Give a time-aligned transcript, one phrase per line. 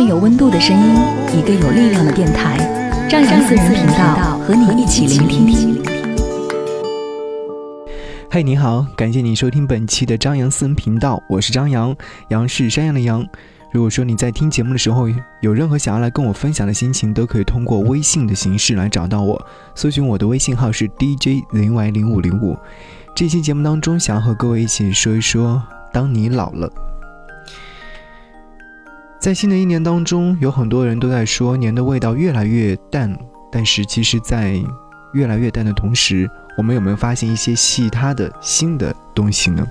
[0.00, 0.94] 份有温度的声音，
[1.38, 2.56] 一个有力量的电台，
[3.06, 5.78] 张扬私人频道和你一起聆听。
[8.30, 11.94] 嘿，你好，感谢你收听本期的张扬私人频道，我是张扬，
[12.28, 13.22] 杨是山羊的羊。
[13.72, 15.06] 如果说你在听节目的时候
[15.42, 22.56] 有任何想要来跟我分享的心情，都可以通过微信的形式来找到我，搜寻我的微信号是 DJ 零 Y 零五零五。
[23.14, 25.62] 这期节目当中，想要和各位一起说一说，
[25.92, 26.72] 当你老了。
[29.20, 33.14] 在新的一年当中，有很多人都在说年的味道越来越淡，
[33.52, 34.58] 但是其实，在
[35.12, 39.66] 越来越淡的同时，我们有没有发现一些其他的新的东西呢？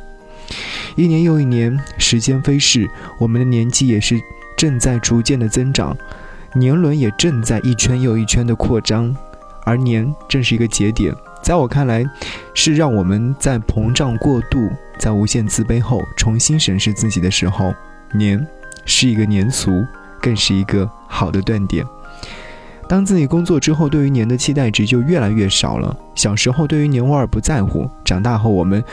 [0.96, 2.88] 一年又一年，时间飞逝，
[3.20, 4.22] 我们的年纪也是
[4.56, 5.98] 正在逐渐的增长，
[6.54, 9.16] 年轮也正在一圈又一圈的扩张，
[9.66, 12.08] 而年正是一个节点，在我看来，
[12.54, 14.70] 是让我们在膨胀过度、
[15.00, 17.74] 在无限自卑后重新审视自己的时候，
[18.14, 18.48] 年。
[18.86, 19.86] 是一个年俗，
[20.22, 21.86] 更是一个好的断点。
[22.88, 25.96] 当自己工作之后，对于年的期待值就越来越少了。
[26.16, 28.84] 小时候对于年味儿不在乎，长大后我们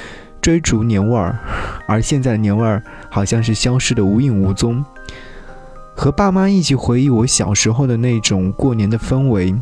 [0.42, 1.38] 追逐年味儿，
[1.88, 4.84] 而现在的年味儿好像是消失的无影无踪。
[5.94, 9.54] 和爸妈一起回忆我小时候的那种过年的氛围，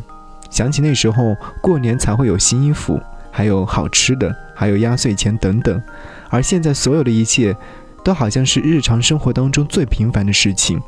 [0.49, 2.99] 想起那时候过年才会有新衣服，
[3.31, 5.81] 还有好吃的，还有压岁钱等等，
[6.29, 7.55] 而现在所有的一切。
[8.05, 10.79] 都好像是日常生活当中最平凡的事情。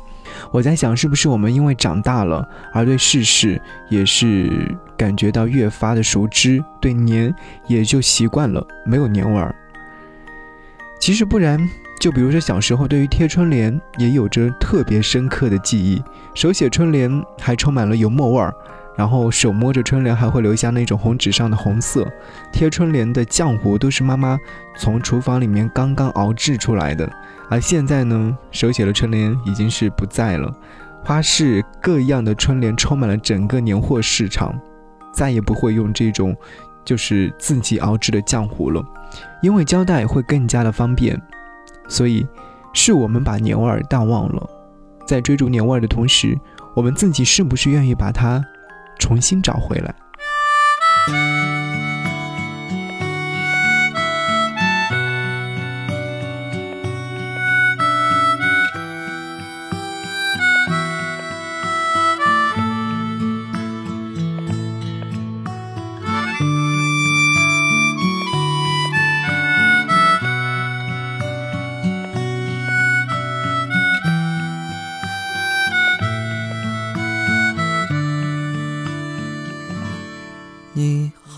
[0.52, 7.34] 我在想，是不是我们因为长大了，而对世事也是感觉到越发的熟知，对年
[7.66, 9.52] 也就习惯了，没有年味儿。
[11.00, 11.58] 其实不然，
[12.00, 16.00] 就比如说小时候对于贴春联也有着特别深刻的记忆，
[16.34, 17.10] 手写春联
[17.40, 18.54] 还充满了油墨味儿。
[18.98, 22.04] 然后手摸着春联，还会留下那种红纸上的红色。
[22.52, 24.36] 贴春联的浆糊都是妈妈
[24.76, 27.08] 从厨房里面刚刚熬制出来的。
[27.48, 30.52] 而现在呢，手写的春联已经是不在了，
[31.04, 34.52] 花式各样的春联充满了整个年货市场，
[35.12, 36.36] 再也不会用这种
[36.84, 38.84] 就是自己熬制的浆糊了，
[39.40, 41.16] 因为胶带会更加的方便。
[41.86, 42.26] 所以，
[42.72, 44.44] 是我们把年味儿淡忘了。
[45.06, 46.36] 在追逐年味儿的同时，
[46.74, 48.44] 我们自己是不是愿意把它？
[48.98, 49.94] 重新找回来。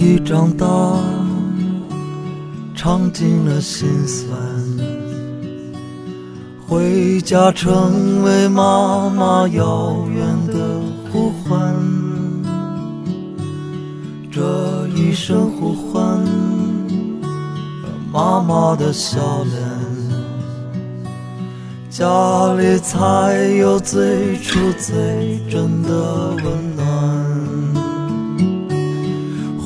[0.00, 0.64] 已长大，
[2.72, 4.30] 尝尽了心酸，
[6.68, 10.54] 回家成为妈妈遥远的
[11.10, 11.74] 呼唤。
[14.30, 16.24] 这一声呼唤，
[18.12, 19.60] 妈妈的笑脸，
[21.90, 27.17] 家里才有最初最真的温暖。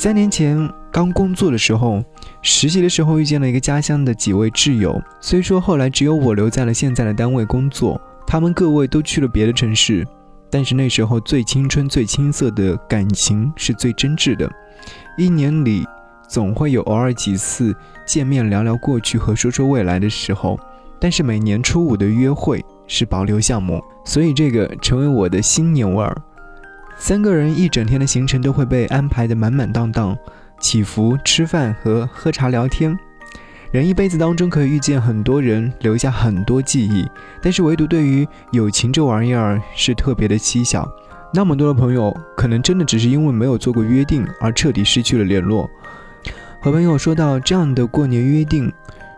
[0.00, 0.56] 三年前
[0.90, 2.02] 刚工作的时候，
[2.40, 4.98] 实习的时候遇见了一个家乡的几位挚友。
[5.20, 10.02] 虽说后来只有我留在了现在的单位工作，他们各位都去了别的城市，
[10.48, 14.50] 但是那时候最青春、最青涩的感情是最真挚的。
[15.18, 15.86] 一年里
[16.26, 17.76] 总会有偶尔几次
[18.06, 20.58] 见面聊聊过去和说说未来的时候，
[20.98, 26.22] 但是每年初五的约会是保留项目，所以这个成为我的新年味儿。
[27.00, 30.16] 三个人一整天的行程都会被安排得满满当当，
[30.60, 32.96] 起伏、吃饭和喝茶聊天。
[33.72, 37.08] 人一辈子当中可以遇见很多人，留下很多记忆，
[37.40, 40.86] 但是唯独对于友情这玩意儿是特别的蹊跷。
[41.32, 45.68] 那么多的朋友，可能真的只是因为没有做过约定而彻底失去了联络。
[46.60, 48.70] 和朋友说到这样的过年约定，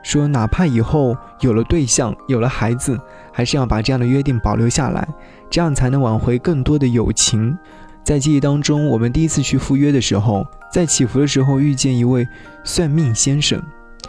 [0.05, 2.97] 说哪怕以后有了对象、有了孩子，
[3.33, 5.09] 还是要把这样的约定保留下来。
[5.53, 7.57] 这样才能挽回更多的友情。
[8.03, 12.27] 在记忆当中，我们第一次去赴约的时候，在祈福的时候遇见一位
[12.65, 13.63] 算命先生。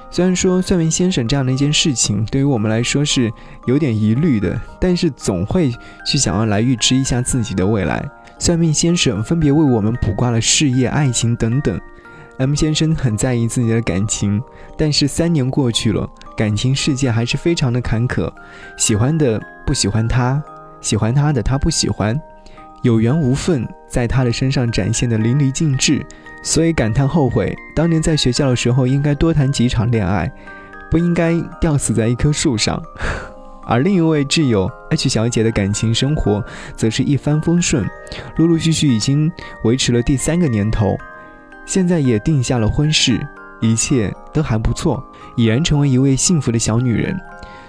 [0.10, 3.30] 虽然说算命先生这样的一件事情对于我们来说是
[3.66, 5.69] 有点疑虑的，但是总会
[6.06, 8.01] 去想要来预知一下自己的未来。
[8.39, 11.78] 算命先生分别为我们卜卦了事业、爱情等等。
[12.38, 14.42] M 先生很在意自己的感情，
[14.78, 18.31] 但是三年过去了，感情世界还是非常的坎坷，
[18.78, 20.42] 喜欢的不喜欢他。
[20.83, 22.15] 喜欢他的他不喜欢，
[22.83, 26.05] 有缘无分在他的身上展现的淋漓尽致，
[26.43, 30.31] 所以感叹后悔当年在学校的时候应该多谈几场恋爱，
[30.91, 32.79] 不应该吊死在一棵树上。
[33.65, 36.43] 而另一位挚友 H 小姐的感情生活
[36.75, 37.89] 则是一帆风顺，
[38.36, 39.31] 陆陆续续已经
[39.63, 40.98] 维持了第三个年头，
[41.65, 43.25] 现在也定下了婚事，
[43.62, 45.01] 一切都还不错，
[45.38, 47.17] 已然成为一位幸福的小女人。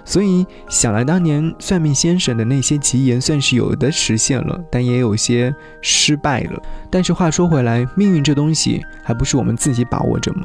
[0.05, 6.63] 所以想来，当年算命先生的那些吉言，算是有的实现了，但也有些失败了。
[6.91, 10.43] 但是话说回来，命运这东西还不是我们自己把握着吗？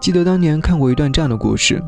[0.00, 1.82] 记得当年看过一段这样的故事：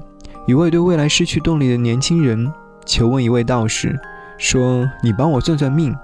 [0.47, 2.53] 一位对未来失去动力的年轻人
[2.85, 3.99] 求问一位道士，
[4.37, 5.95] 说：“你帮我算算命，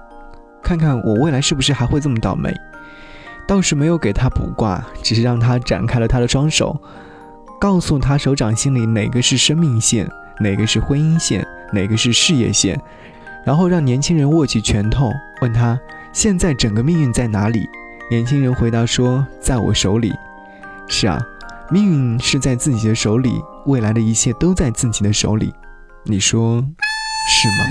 [0.63, 2.53] 看看我未来是不是还会这么倒霉。”
[3.47, 6.79] 道士没有给他卜卦，只是让他展开了他的双手，
[7.59, 10.09] 告诉他手掌心里哪个是生命线。
[10.39, 12.79] 哪个是婚姻线，哪个是事业线？
[13.45, 15.11] 然后让年轻人握起拳头，
[15.41, 15.79] 问他
[16.11, 17.67] 现在整个命运在哪里？
[18.09, 20.13] 年轻人回答说：“在我手里。”
[20.87, 21.19] 是啊，
[21.71, 23.31] 命运是在自己的手里，
[23.65, 25.53] 未来的一切都在自己的手里。
[26.03, 26.63] 你说
[27.27, 27.65] 是吗？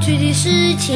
[0.00, 0.94] 去的事情。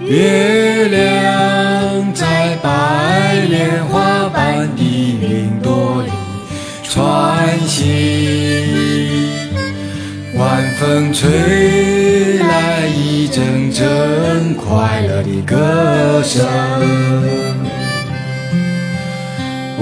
[0.00, 6.10] 月亮在白莲花般的云朵里
[6.82, 7.84] 穿行，
[10.36, 17.51] 晚风吹来一阵阵快乐的歌声。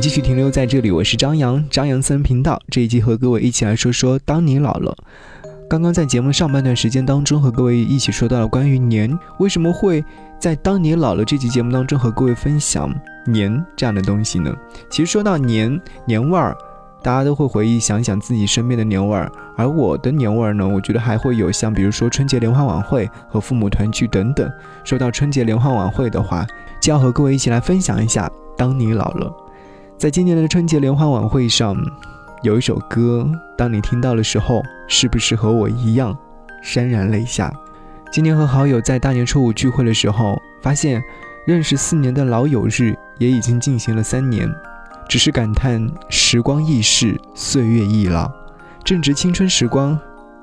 [0.00, 2.58] 继续停留在这里，我是张扬，张扬私人频道。
[2.70, 4.96] 这一集和各位一起来说说，当你老了。
[5.68, 10.02] 刚刚在节目上半段时间当中，和各位一起说到了关于年，为什么会
[10.38, 12.90] 在当你老了这期节目当中和各位分享
[13.26, 14.50] 年这样的东西呢？
[14.88, 16.56] 其实说到年年味儿，
[17.02, 24.50] 大家都会回忆想想自己身边的年味儿，而我的年味儿呢，我觉得还会有像比如说春节联欢晚会和父母团聚等等。
[24.82, 26.46] 说到春节联欢晚会的话，
[26.80, 29.30] 就要和各位一起来分享一下，当你老了。
[30.00, 31.76] 在今年的春节联欢晚会上，
[32.40, 36.16] 有一首歌，当你听到的时候，是不是和我一样
[36.64, 37.52] 潸然泪下？
[38.10, 41.02] 今年和好友在大年初五聚会的时候，发现
[41.46, 44.50] 认识四年的老友日也已经进行了三年，
[45.06, 48.32] 只是感叹时光易逝，岁月易老，
[48.82, 49.98] 正值青春时光，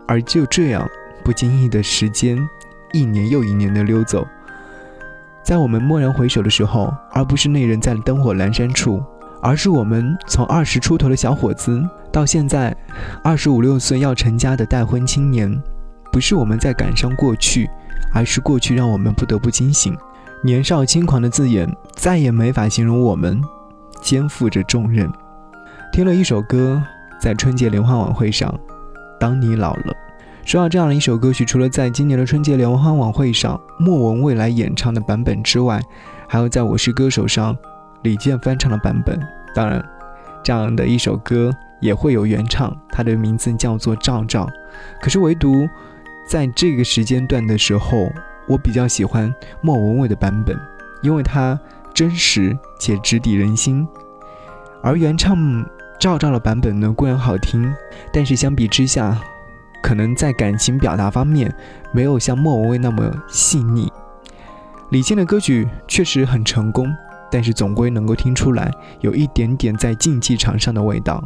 [0.08, 0.88] 而就这样
[1.24, 2.38] 不经意的时间，
[2.94, 4.24] 一年又一年的溜走，
[5.42, 9.04] 在我们蓦然回首的时候，而不是那人在灯火阑珊处。
[9.41, 12.75] 而是我们从二十出头的小伙子，到现在
[13.24, 15.51] 二十五六岁要成家的待婚青年，
[16.12, 17.70] 不是我们在感伤过去，
[18.13, 19.96] 而是过去让我们不得不惊醒。
[20.44, 23.41] 年少轻狂的字眼，再也没法形容我们
[24.01, 25.12] 肩负着重任。
[25.91, 26.82] 听了一首歌，
[27.20, 28.53] 在春节联欢晚会上，
[29.20, 29.96] 当你老了。
[30.46, 35.82] 说到这样的一首歌曲，除了在今年的春节联欢晚会上莫文蔚来演唱的版本之外，
[36.27, 37.58] 还有在我是歌手上。
[38.04, 39.20] 李健翻唱的版本，
[39.54, 39.84] 当然，
[40.44, 44.46] 这样的一首歌也会有原唱，它的名字叫做《照照》。
[45.01, 45.68] 可是唯独
[46.27, 48.12] 在这个时间段的时候，
[48.48, 50.58] 我比较喜欢莫文蔚的版本，
[51.01, 51.60] 因为它
[51.94, 53.88] 真实且直抵人心。
[54.84, 55.36] 而原唱
[56.00, 57.74] 《照照》的版本呢，固然好听，
[58.13, 59.20] 但是相比之下，
[59.82, 61.54] 可能在感情表达方面
[61.92, 63.92] 没有像莫文蔚那么细腻。
[64.92, 66.88] 李健的歌曲确实很成功。
[67.32, 71.24] 但是总归能够听出来有一点点在竞技场上的味道。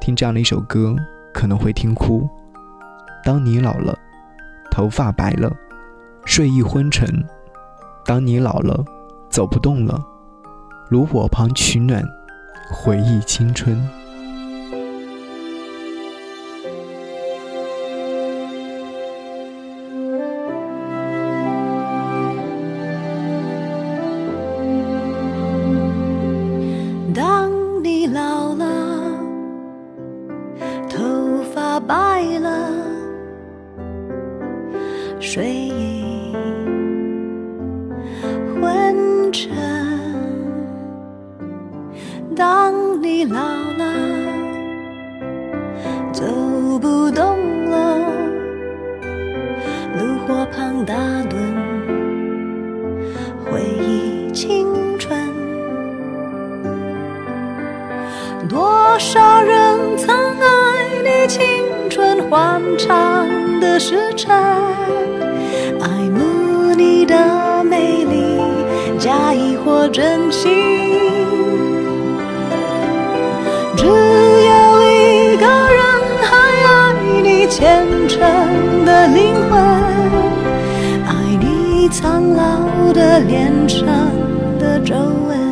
[0.00, 0.94] 听这样的一首歌
[1.32, 2.28] 可能会听哭。
[3.24, 3.96] 当你老了，
[4.70, 5.50] 头发白了，
[6.24, 7.06] 睡意昏沉；
[8.04, 8.84] 当你老了，
[9.30, 9.98] 走不动了，
[10.90, 12.04] 炉火旁取暖，
[12.70, 14.03] 回忆青春。
[77.64, 78.20] 虔诚
[78.84, 79.58] 的灵魂，
[81.06, 83.88] 爱你苍老的脸上
[84.58, 84.94] 的皱
[85.26, 85.43] 纹。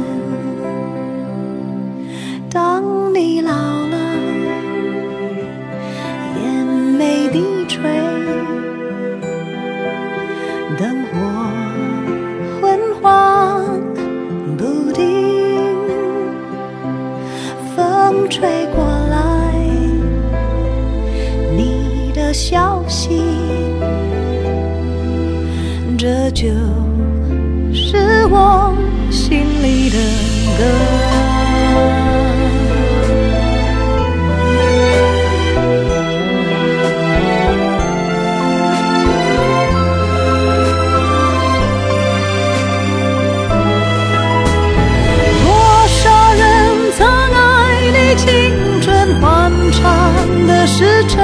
[51.08, 51.21] 畅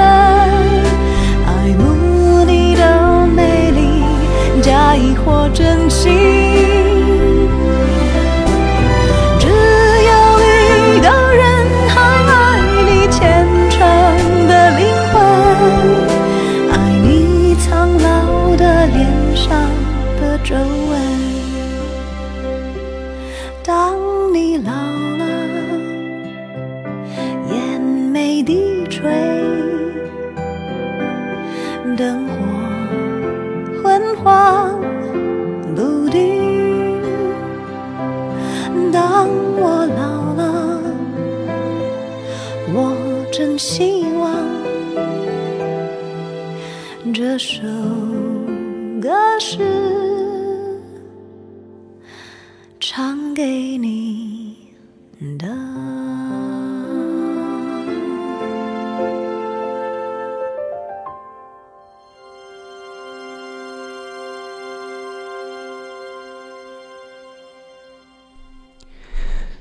[52.91, 54.55] 唱给你
[55.37, 55.47] 的。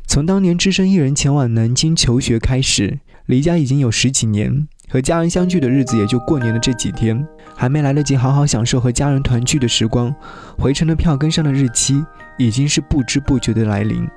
[0.07, 10.14] 从当年只身一人前往南京求学开始，离家已经有十几年，和家人相聚的日子也就过年的这几天，还没来得及好好享受和家人团聚的时光，
[10.59, 12.05] 回程的票跟上的日期
[12.38, 14.09] 已经是不知不觉的来临。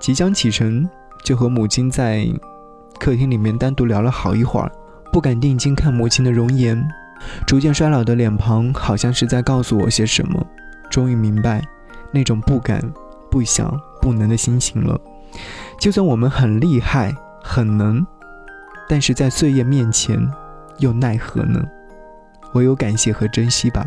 [0.00, 0.88] 即将启程，
[1.22, 2.26] 就和母亲在
[2.98, 4.70] 客厅里面单独聊了好一会儿，
[5.12, 6.82] 不敢定睛看母亲的容颜，
[7.46, 10.46] 逐渐衰老的脸庞好像是在告诉我些什么。
[10.90, 11.62] 终于明白
[12.12, 12.80] 那种不敢、
[13.30, 14.98] 不想、不能的心情了。
[15.80, 18.06] 就算我们很厉害、很能，
[18.88, 20.18] 但是在岁月面前，
[20.78, 21.62] 又奈何呢？
[22.54, 23.84] 唯有感谢和珍惜吧。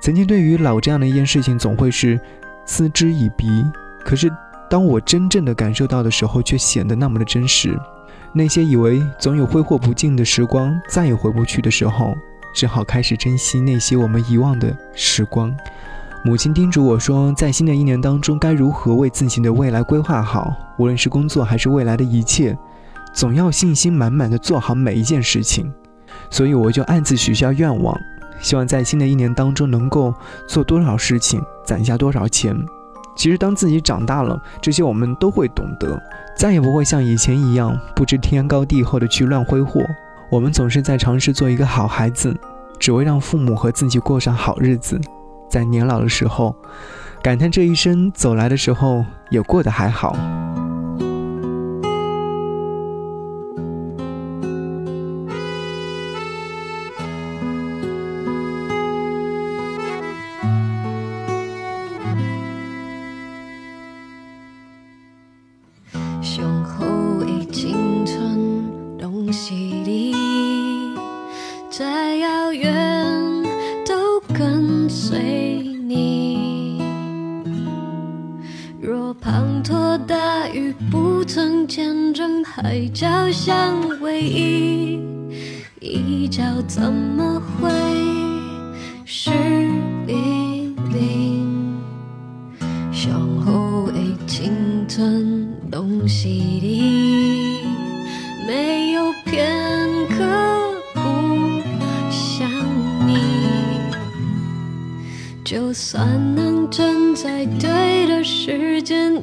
[0.00, 2.18] 曾经对于老这样的一件事情，总会是
[2.64, 3.64] 嗤之以鼻，
[4.04, 4.30] 可是
[4.70, 7.78] 当我真正的感受到的时候，却显得那么的真实。
[8.32, 12.14] 那些以为总有挥霍不尽的时光，再也回不去的时候，
[12.54, 15.52] 只好开始珍惜那些我们遗忘的时光。
[16.24, 22.56] 母亲叮嘱我说，在新的一年当中，该如何为自己的未来规划好，无论是工作还是未来的一切，
[23.12, 25.72] 总要信心满满的做好每一件事情。
[26.30, 27.98] 所以我就暗自许下愿望，
[28.40, 30.12] 希望在新的一年当中能够
[30.46, 32.56] 做多少事情，攒下多少钱。
[33.16, 36.00] 其实当自己长大了，这些我们都会懂得，
[36.36, 39.80] 再也不会像以前一样不知天高地厚的去乱挥霍。
[40.30, 42.36] 我们总是在尝试做一个好孩子，
[42.78, 45.00] 只为让父母和自己过上好日子。
[45.50, 46.54] 在年老的时候，
[47.22, 50.14] 感叹这一生走来的时候也过得还好。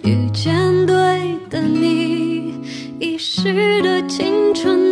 [0.04, 0.96] 遇见对
[1.50, 2.54] 的你，
[3.00, 4.85] 遗失的青春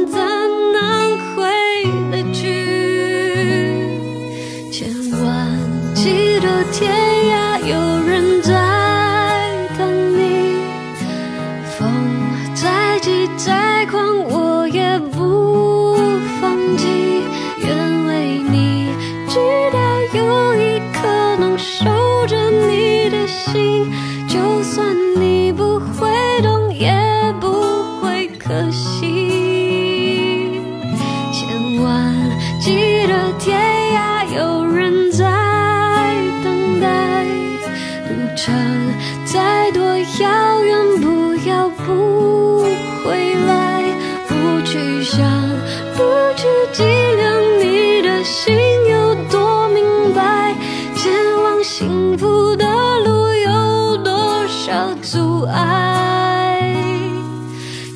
[51.75, 52.65] 幸福的
[52.99, 56.71] 路有多少阻碍。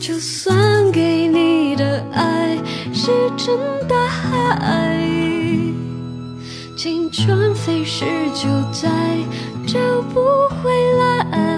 [0.01, 2.57] 就算给你的爱
[2.91, 3.55] 石沉
[3.87, 5.07] 大海，
[6.75, 8.89] 青春飞逝就再
[9.67, 9.77] 找
[10.11, 10.21] 不
[10.63, 11.56] 回来。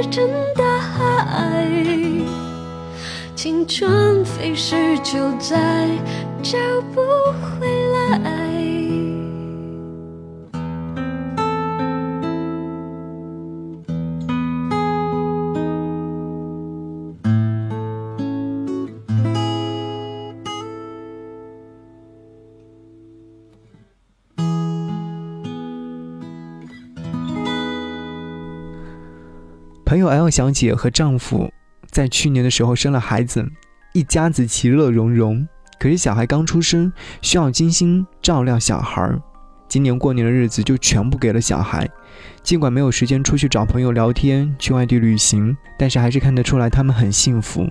[0.00, 0.62] 是真的
[1.34, 1.66] 爱，
[3.34, 5.88] 青春飞逝就再
[6.40, 6.56] 找
[6.94, 7.00] 不
[7.42, 7.66] 回
[8.12, 8.47] 来。
[29.98, 31.52] 朋友 L 小姐和丈夫
[31.90, 33.44] 在去年的时候生了孩子，
[33.92, 35.44] 一家子其乐融融。
[35.80, 39.12] 可是小孩刚出生，需要精心照料小孩。
[39.66, 41.84] 今年过年的日子就全部给了小孩。
[42.44, 47.66] 尽管没有时间出去找朋友聊天、去外地旅行，但是还是看得出来他们很幸福。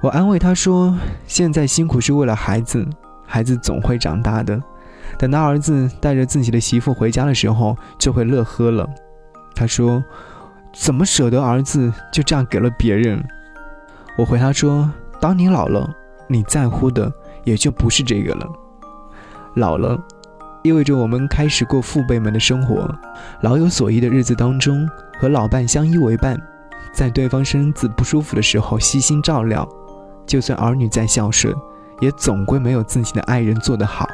[0.00, 0.96] 我安慰他说
[1.28, 2.88] ：“现在辛苦是为了孩子，
[3.26, 4.58] 孩子总会长大的。
[5.18, 8.88] 等到儿子带着自己的媳妇回家的时候，就会乐呵了。”
[9.54, 10.02] 他说。
[10.74, 13.24] 怎么舍得儿子就这样给了别人？
[14.18, 15.88] 我回他说：“当你老了，
[16.28, 17.10] 你在乎的
[17.44, 18.46] 也就不是这个了。
[19.54, 19.98] 老了，
[20.62, 22.92] 意味着我们开始过父辈们的生活，
[23.40, 26.36] 老有所依的日子当中，和老伴相依为伴，
[26.92, 29.66] 在对方身子不舒服的时候悉心照料。
[30.26, 31.54] 就算儿女再孝顺，
[32.00, 34.08] 也总归没有自己的爱人做得好。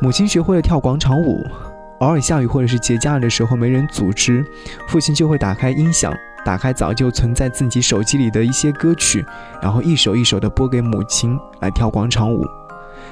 [0.00, 1.44] 母亲学会了跳广场舞。”
[2.04, 4.44] 偶尔下雨或者是节假日的时候没人组织，
[4.86, 6.14] 父亲就会打开音响，
[6.44, 9.24] 打开早就存在自己手机里的一些歌曲，
[9.62, 12.46] 然后一首一首的播给母亲来跳广场舞。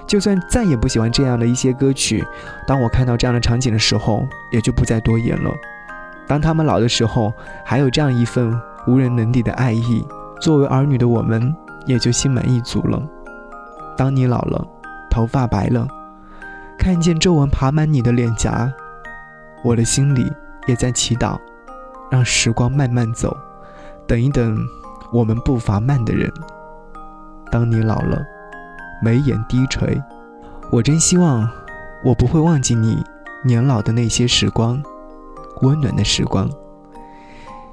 [0.07, 2.22] 就算再也不喜欢这样的一些歌曲，
[2.66, 5.50] 当我看到这样的场景的时候，也就不再多言了。
[6.26, 7.33] 当他们老的时候，
[7.64, 8.55] 还有这样一份
[8.87, 10.07] 无人能敌的爱意，
[10.38, 11.55] 作为儿女的我们
[11.87, 13.02] 也就心满意足了。
[13.96, 14.62] 当你老了，
[15.09, 15.88] 头发白了。
[16.78, 18.70] 看见皱纹爬满你的脸颊，
[19.64, 20.31] 我的心里
[20.66, 21.38] 也在祈祷，
[22.11, 23.37] 让时光慢慢走，
[24.07, 24.59] 等一等
[25.12, 26.33] 我们步伐慢的人。
[27.51, 28.20] 当你老了，
[29.03, 30.03] 眉眼低垂，
[30.70, 31.48] 我真希望
[32.05, 33.03] 我不会忘记你
[33.44, 34.83] 年老的那些时光，
[35.61, 36.48] 温暖的时光。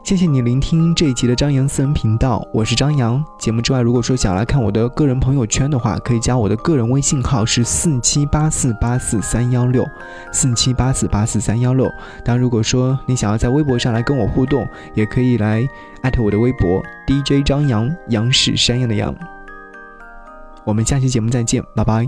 [0.02, 3.24] 谢谢你聆听这一集的张扬私人频道，我是张扬。
[3.38, 9.86] 节目之外，如果说想来看我的个人朋友圈的话，可以加我的个人微信号是四七八四八四三幺六，
[10.32, 11.86] 四七八四八四三幺六。
[12.26, 15.68] 当然，如果说你想要在微博上来跟我互动，也可以来
[16.02, 19.14] 艾特我的微博 DJ 张扬，杨是山羊的羊。
[20.64, 22.08] 我们下期节目再见，拜拜。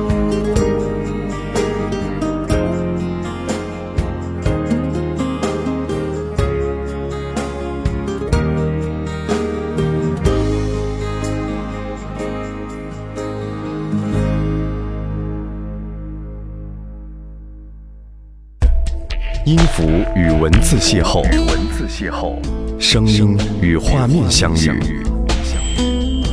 [20.71, 22.37] 字邂逅，文字邂逅，
[22.79, 25.03] 声音与画面相遇，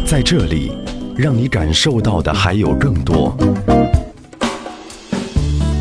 [0.06, 0.70] 在这里，
[1.16, 3.36] 让你感受到的还有更多。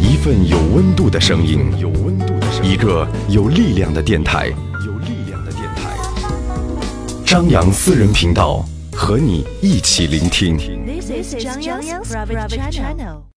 [0.01, 5.95] 一份有温度的声音，有温度的声音，一个有力量的电台，有力量的电台。
[7.23, 10.57] 张扬私人频道，和你一起聆听。
[10.83, 13.17] This is Zhang Yang's private channel.